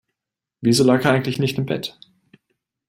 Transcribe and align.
Wieso 0.61 0.83
lag 0.83 1.05
er 1.05 1.11
eigentlich 1.11 1.37
nicht 1.37 1.59
im 1.59 1.67
Bett? 1.67 1.95